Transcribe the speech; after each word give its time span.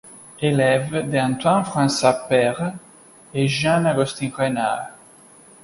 Élève 0.39 1.11
de 1.11 1.19
Antoine-François 1.19 2.25
Peyre 2.27 2.73
et 3.35 3.47
Jean-Augustin 3.47 4.31
Renard. 4.35 4.87